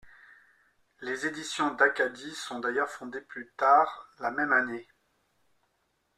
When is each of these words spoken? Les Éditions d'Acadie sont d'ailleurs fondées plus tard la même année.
Les 1.01 1.27
Éditions 1.27 1.75
d'Acadie 1.75 2.33
sont 2.33 2.57
d'ailleurs 2.59 2.89
fondées 2.89 3.21
plus 3.21 3.51
tard 3.55 4.09
la 4.17 4.31
même 4.31 4.51
année. 4.51 4.87